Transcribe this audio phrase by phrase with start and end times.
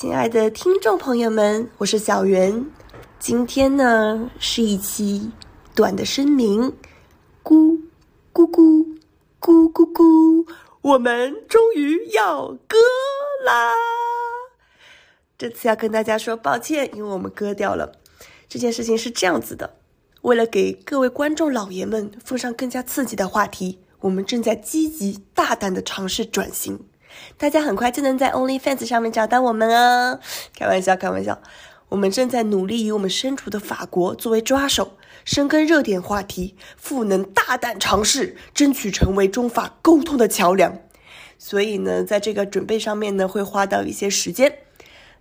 [0.00, 2.64] 亲爱的听众朋友们，我是小圆。
[3.18, 5.30] 今天呢是一期
[5.74, 6.74] 短的声明，
[7.44, 7.78] 咕
[8.32, 8.96] 咕咕
[9.38, 10.48] 咕咕咕，
[10.80, 12.78] 我们终于要割
[13.44, 13.74] 啦！
[15.36, 17.92] 这次要跟大家说抱歉，因为我们割掉了。
[18.48, 19.76] 这件事情是这样子的，
[20.22, 26.86] 为了给各位观众老爷们奉上更加刺激的话题，我们正在积极大胆的尝试转型。
[27.36, 30.20] 大家很快就能在 OnlyFans 上面找到我们哦！
[30.58, 31.40] 开玩笑，开玩笑。
[31.88, 40.78] 我们正在努力以我们身处的法国作为抓手，深耕热点话题，赋能大胆尝试，争取成为中法沟通的桥梁。
[41.36, 44.58] 所以呢，在这个准备上面呢，会花到一些时间。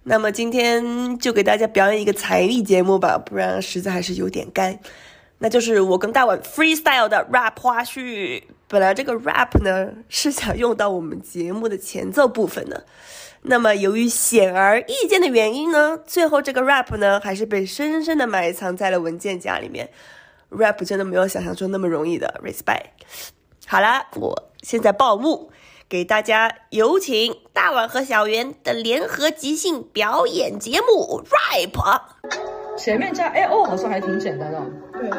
[0.04, 4.80] 那么今天就给大家表演一个才艺节目吧，不然实在还是有点干。
[5.40, 8.44] 那就是我跟大碗 freestyle 的 rap 花絮。
[8.70, 12.86] 本来这个 rap 呢 是想用到我们节目的前奏部分的，
[13.42, 19.90] 那么由于显而易见的原因呢，最后这个 rap 呢还是被深深的埋藏在了文件夹里面。
[20.52, 22.86] rap 真的没有想象中那么容易的，respect。
[23.68, 25.52] 好啦，我现在报幕，
[25.88, 32.02] 给大家有请大碗和小圆的联合即兴表演节目 rap。
[32.78, 34.60] 前面加 a o 好像还挺简单的。
[34.94, 35.10] 对，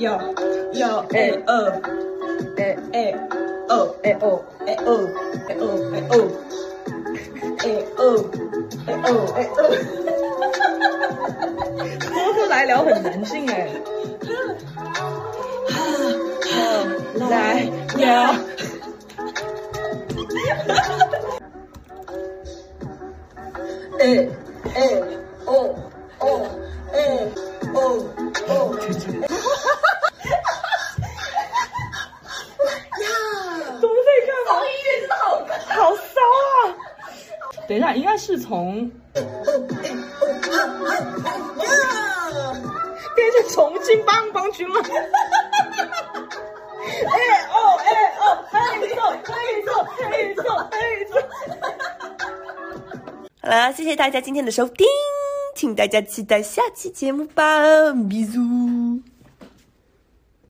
[0.00, 0.18] 呃，要
[0.72, 1.52] 要 a 二
[2.56, 3.14] a a
[3.68, 4.88] 二 a o a 二
[5.46, 6.16] a 二 a 二
[7.58, 8.02] a 二
[8.86, 9.60] a 二 a 二，
[12.00, 13.68] 说出来聊很难听哎。
[17.30, 18.34] 来聊。
[24.00, 24.28] 哎。
[24.74, 24.78] 哎
[25.46, 25.74] 哦
[26.20, 26.46] 哦
[26.92, 26.98] 哎
[27.74, 28.06] 哦
[28.48, 29.29] 哦，
[37.70, 39.24] 等一下，应该是从 变
[43.30, 44.82] 成重庆帮帮群了。
[44.82, 44.88] 哎
[47.46, 47.86] 哦哎
[48.18, 48.58] 哦，黑
[48.88, 50.74] 色黑色黑色黑
[51.06, 51.14] 色。
[53.40, 54.84] 好了，谢谢大家今天的收听，
[55.54, 59.00] 请大家期待下期节目吧，比如。